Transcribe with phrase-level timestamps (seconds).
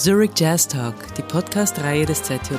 [0.00, 2.56] Zurich Jazz Talk, die Podcast-Reihe des ZJO.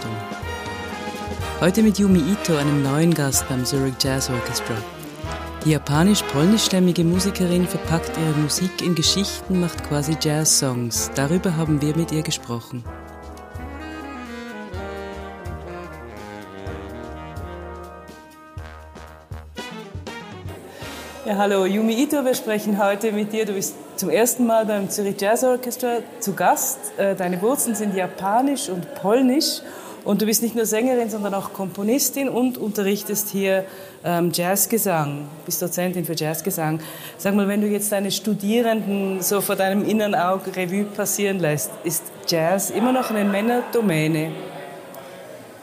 [1.60, 4.76] Heute mit Yumi Ito, einem neuen Gast beim Zurich Jazz Orchestra.
[5.66, 11.10] Die japanisch-polnischstämmige Musikerin verpackt ihre Musik in Geschichten, macht quasi Jazz-Songs.
[11.16, 12.84] Darüber haben wir mit ihr gesprochen.
[21.32, 23.46] Ja, hallo, Yumi Ito, wir sprechen heute mit dir.
[23.46, 26.78] Du bist zum ersten Mal beim Zürich Jazz Orchestra zu Gast.
[26.98, 29.62] Äh, deine Wurzeln sind japanisch und polnisch.
[30.04, 33.64] Und du bist nicht nur Sängerin, sondern auch Komponistin und unterrichtest hier
[34.04, 36.82] ähm, Jazzgesang, bist Dozentin für Jazzgesang.
[37.18, 41.72] Sag mal, wenn du jetzt deine Studierenden so vor deinem inneren Auge Revue passieren lässt,
[41.86, 44.34] ist Jazz immer noch eine Männerdomäne?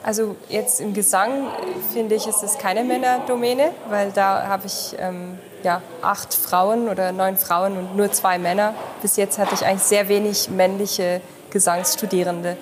[0.01, 1.47] Also jetzt im Gesang
[1.91, 7.11] finde ich, ist es keine Männerdomäne, weil da habe ich ähm, ja, acht Frauen oder
[7.11, 8.73] neun Frauen und nur zwei Männer.
[9.01, 12.55] Bis jetzt hatte ich eigentlich sehr wenig männliche Gesangsstudierende.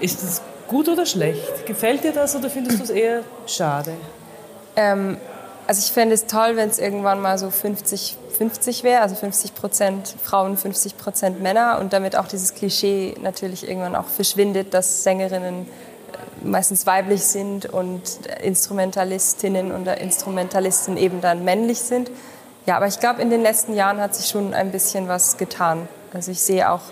[0.00, 1.66] Ist das gut oder schlecht?
[1.66, 3.92] Gefällt dir das oder findest du es eher schade?
[4.76, 5.18] Ähm,
[5.66, 10.14] also ich fände es toll, wenn es irgendwann mal so 50-50 wäre, also 50 Prozent
[10.22, 15.66] Frauen, 50 Prozent Männer und damit auch dieses Klischee natürlich irgendwann auch verschwindet, dass Sängerinnen
[16.42, 22.10] meistens weiblich sind und Instrumentalistinnen und Instrumentalisten eben dann männlich sind.
[22.66, 25.88] Ja, aber ich glaube, in den letzten Jahren hat sich schon ein bisschen was getan.
[26.12, 26.82] Also ich sehe auch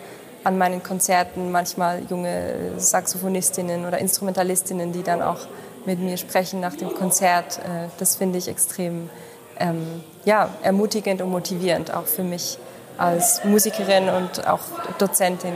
[0.44, 5.41] an meinen Konzerten manchmal junge Saxophonistinnen oder Instrumentalistinnen, die dann auch
[5.84, 7.58] mit mir sprechen nach dem Konzert.
[7.58, 9.11] Äh, das finde ich extrem
[9.58, 12.58] ähm, ja, ermutigend und motivierend, auch für mich
[12.98, 14.61] als Musikerin und auch
[14.98, 15.52] Dozentin.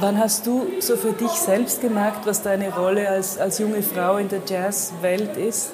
[0.00, 4.18] Wann hast du so für dich selbst gemerkt, was deine Rolle als, als junge Frau
[4.18, 5.70] in der Jazzwelt ist?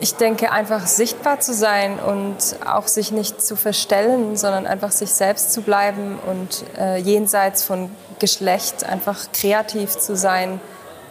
[0.00, 5.10] Ich denke, einfach sichtbar zu sein und auch sich nicht zu verstellen, sondern einfach sich
[5.10, 10.60] selbst zu bleiben und äh, jenseits von Geschlecht einfach kreativ zu sein.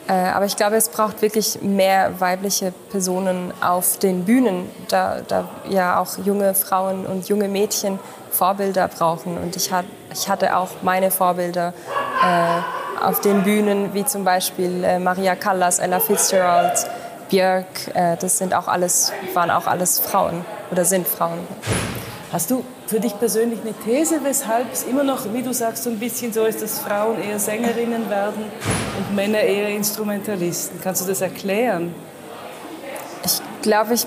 [0.08, 5.50] Äh, aber ich glaube, es braucht wirklich mehr weibliche Personen auf den Bühnen, da, da
[5.68, 8.00] ja auch junge Frauen und junge Mädchen
[8.31, 9.38] Vorbilder brauchen.
[9.38, 11.74] Und ich, hat, ich hatte auch meine Vorbilder
[12.24, 16.88] äh, auf den Bühnen, wie zum Beispiel äh, Maria Callas, Ella Fitzgerald,
[17.30, 17.66] Björk.
[17.94, 21.40] Äh, das sind auch alles, waren auch alles Frauen oder sind Frauen.
[22.35, 25.90] Hast du für dich persönlich eine These, weshalb es immer noch, wie du sagst, so
[25.90, 28.44] ein bisschen so ist, dass Frauen eher Sängerinnen werden
[28.97, 30.81] und Männer eher Instrumentalisten?
[30.81, 31.95] Kannst du das erklären?
[33.24, 34.06] Ich glaube, ich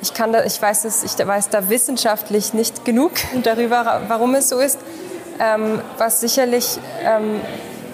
[0.00, 3.12] ich, kann da, ich, weiß das, ich weiß da wissenschaftlich nicht genug
[3.44, 4.80] darüber, warum es so ist.
[5.38, 7.40] Ähm, was sicherlich ähm,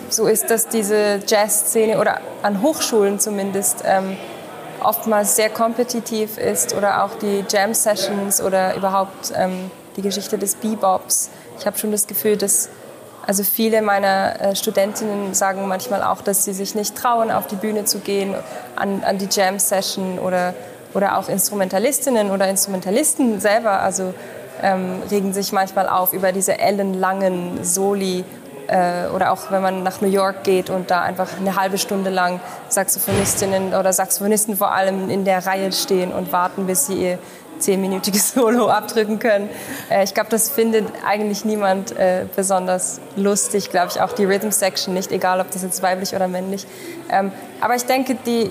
[0.09, 4.17] so ist, dass diese Jazzszene oder an Hochschulen zumindest ähm,
[4.83, 11.31] oftmals sehr kompetitiv ist oder auch die Jam-Sessions oder überhaupt ähm, die Geschichte des Bebops.
[11.59, 12.69] Ich habe schon das Gefühl, dass
[13.27, 17.57] also viele meiner äh, Studentinnen sagen manchmal auch, dass sie sich nicht trauen, auf die
[17.57, 18.35] Bühne zu gehen,
[18.77, 20.55] an, an die Jam-Session oder
[20.95, 24.15] oder auch Instrumentalistinnen oder Instrumentalisten selber, also
[24.63, 28.25] ähm, regen sich manchmal auf über diese ellenlangen Soli
[28.69, 32.39] oder auch wenn man nach New York geht und da einfach eine halbe Stunde lang
[32.69, 37.19] Saxophonistinnen oder Saxophonisten vor allem in der Reihe stehen und warten, bis sie ihr
[37.59, 39.49] zehnminütiges Solo abdrücken können.
[39.91, 44.51] Äh, ich glaube, das findet eigentlich niemand äh, besonders lustig, glaube ich, auch die Rhythm
[44.51, 46.67] Section nicht, egal ob das jetzt weiblich oder männlich.
[47.11, 48.51] Ähm, aber ich denke, die,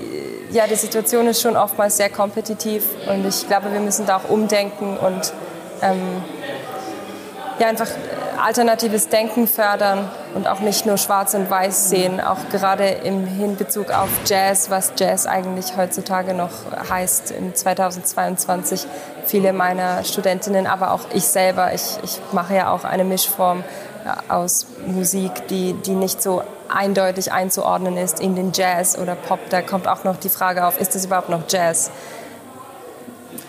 [0.51, 4.29] ja, die Situation ist schon oftmals sehr kompetitiv und ich glaube, wir müssen da auch
[4.29, 5.33] umdenken und
[5.81, 6.23] ähm,
[7.59, 7.87] ja, einfach
[8.37, 13.91] alternatives Denken fördern und auch nicht nur schwarz und weiß sehen, auch gerade im Hinbezug
[13.91, 16.51] auf Jazz, was Jazz eigentlich heutzutage noch
[16.89, 18.85] heißt in 2022.
[19.25, 23.63] Viele meiner Studentinnen, aber auch ich selber, ich, ich mache ja auch eine Mischform
[24.05, 29.39] äh, aus Musik, die, die nicht so eindeutig einzuordnen ist in den Jazz oder Pop.
[29.49, 31.91] Da kommt auch noch die Frage auf, ist das überhaupt noch Jazz?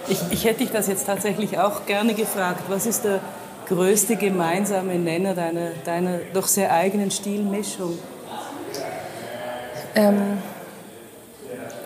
[0.08, 2.62] Ich, ich hätte dich das jetzt tatsächlich auch gerne gefragt.
[2.68, 3.20] Was ist der
[3.68, 7.98] größte gemeinsame Nenner deiner, deiner doch sehr eigenen Stilmischung?
[9.94, 10.38] Ähm,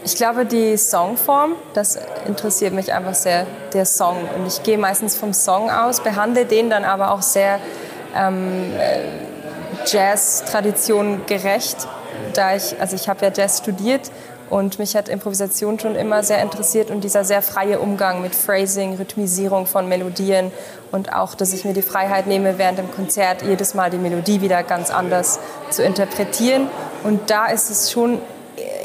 [0.05, 4.17] ich glaube, die Songform, das interessiert mich einfach sehr, der Song.
[4.37, 7.61] Und ich gehe meistens vom Song aus, behandle den dann aber auch sehr
[8.17, 9.01] ähm, äh,
[9.87, 11.89] Jazz-Tradition gerecht,
[12.35, 14.11] da ich, also ich habe ja Jazz studiert
[14.53, 18.97] und mich hat Improvisation schon immer sehr interessiert und dieser sehr freie Umgang mit Phrasing,
[18.97, 20.53] Rhythmisierung von Melodien
[20.91, 24.43] und auch, dass ich mir die Freiheit nehme, während dem Konzert jedes Mal die Melodie
[24.43, 25.39] wieder ganz anders
[25.71, 26.69] zu interpretieren.
[27.03, 28.19] Und da ist es schon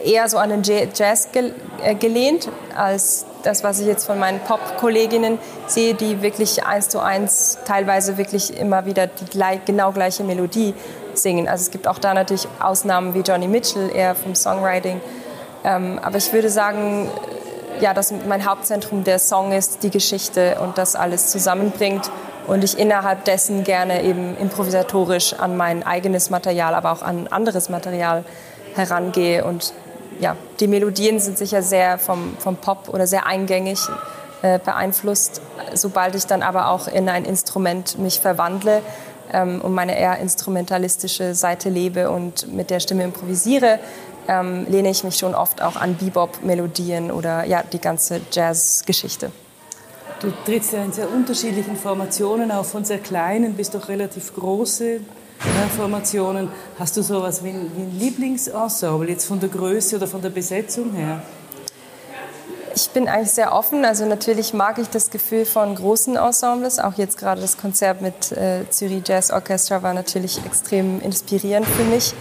[0.06, 5.38] eher so an den Jazz äh, gelehnt, als das, was ich jetzt von meinen Pop-Kolleginnen
[5.68, 10.74] sehe, die wirklich eins zu eins teilweise wirklich immer wieder die genau gleiche Melodie
[11.14, 11.50] singen.
[11.50, 15.02] Also es gibt auch da natürlich Ausnahmen wie Johnny Mitchell, eher vom Songwriting.
[15.64, 17.10] Ähm, aber ich würde sagen,
[17.82, 22.10] ja, dass mein Hauptzentrum der Song ist, die Geschichte und das alles zusammenbringt
[22.48, 27.70] und ich innerhalb dessen gerne eben improvisatorisch an mein eigenes Material, aber auch an anderes
[27.70, 28.24] Material
[28.74, 29.44] herangehe.
[29.44, 29.74] Und
[30.20, 33.80] ja, die Melodien sind sicher sehr vom, vom Pop oder sehr eingängig
[34.42, 35.42] äh, beeinflusst.
[35.74, 38.82] Sobald ich dann aber auch in ein Instrument mich verwandle
[39.34, 43.80] ähm, und meine eher instrumentalistische Seite lebe und mit der Stimme improvisiere,
[44.28, 49.32] ähm, lehne ich mich schon oft auch an Bebop-Melodien oder ja, die ganze Jazz-Geschichte.
[50.20, 55.02] Du trittst ja in sehr unterschiedlichen Formationen auf, von sehr kleinen bis doch relativ große
[55.76, 56.50] Formationen.
[56.80, 60.30] Hast du sowas wie ein, wie ein Lieblingsensemble, jetzt von der Größe oder von der
[60.30, 61.22] Besetzung her?
[62.76, 63.86] Ich bin eigentlich sehr offen.
[63.86, 66.80] Also natürlich mag ich das Gefühl von großen Ensembles.
[66.80, 71.84] Auch jetzt gerade das Konzert mit äh, Zürich Jazz Orchestra war natürlich extrem inspirierend für
[71.84, 72.14] mich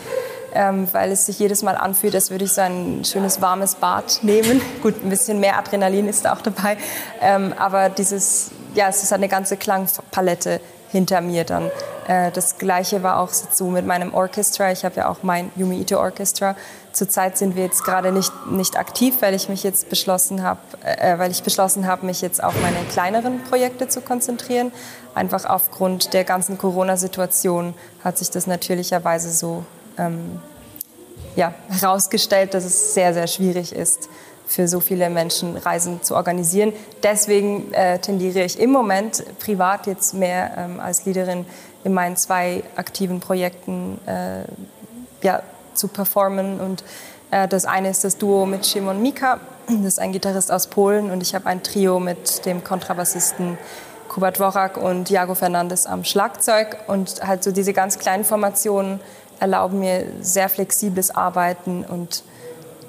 [0.57, 4.21] ähm, weil es sich jedes Mal anfühlt, als würde ich so ein schönes warmes Bad
[4.23, 4.61] nehmen.
[4.83, 6.79] Gut, ein bisschen mehr Adrenalin ist da auch dabei,
[7.21, 10.61] ähm, aber dieses, ja, es ist eine ganze Klangpalette
[10.91, 11.71] hinter mir dann.
[12.09, 14.73] Äh, das Gleiche war auch so mit meinem Orchestra.
[14.73, 16.57] Ich habe ja auch mein Yumi Ito Orchestra.
[16.93, 21.19] Zurzeit sind wir jetzt gerade nicht, nicht aktiv, weil ich mich jetzt beschlossen habe, äh,
[21.19, 24.73] weil ich beschlossen habe, mich jetzt auf meine kleineren Projekte zu konzentrieren.
[25.15, 29.65] Einfach aufgrund der ganzen Corona-Situation hat sich das natürlicherweise so
[29.99, 30.41] ähm,
[31.37, 34.09] ja, herausgestellt, dass es sehr, sehr schwierig ist,
[34.47, 36.73] für so viele Menschen Reisen zu organisieren.
[37.03, 41.45] Deswegen äh, tendiere ich im Moment privat jetzt mehr ähm, als Leaderin
[41.85, 44.45] in meinen zwei aktiven Projekten äh,
[45.23, 45.43] ja,
[45.75, 46.61] zu performen.
[46.61, 46.85] Und
[47.31, 51.11] äh, das eine ist das Duo mit Szymon Mika, das ist ein Gitarrist aus Polen,
[51.11, 53.59] und ich habe ein Trio mit dem Kontrabassisten
[54.09, 59.01] Kubat Worak und Jago Fernandes am Schlagzeug und halt so diese ganz kleinen Formationen
[59.41, 62.25] erlauben mir sehr flexibles Arbeiten und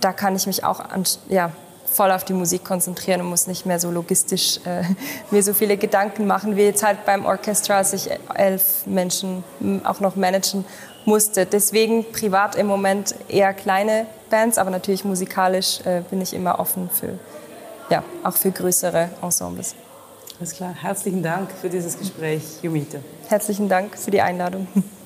[0.02, 1.52] da kann ich mich auch an, ja,
[1.86, 4.84] voll auf die Musik konzentrieren und muss nicht mehr so logistisch äh,
[5.32, 9.44] mir so viele Gedanken machen, wie jetzt halt beim Orchestra, als ich elf Menschen
[9.84, 10.66] auch noch managen
[11.06, 11.46] musste.
[11.46, 16.90] Deswegen privat im Moment eher kleine Bands, aber natürlich musikalisch äh, bin ich immer offen
[16.90, 17.18] für,
[17.90, 19.76] ja, auch für größere Ensembles.
[20.40, 20.76] Alles klar.
[20.80, 23.00] Herzlichen Dank für dieses Gespräch, Jumita.
[23.28, 24.68] Herzlichen Dank für die Einladung.